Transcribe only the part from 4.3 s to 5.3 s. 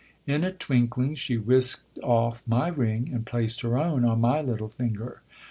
little finger.